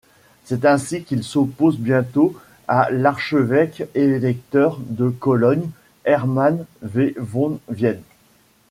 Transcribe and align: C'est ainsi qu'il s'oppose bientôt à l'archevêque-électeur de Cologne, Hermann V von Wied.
C'est 0.45 0.65
ainsi 0.65 1.03
qu'il 1.03 1.23
s'oppose 1.23 1.77
bientôt 1.77 2.35
à 2.67 2.89
l'archevêque-électeur 2.89 4.79
de 4.79 5.09
Cologne, 5.09 5.69
Hermann 6.05 6.65
V 6.81 7.13
von 7.19 7.59
Wied. 7.69 8.01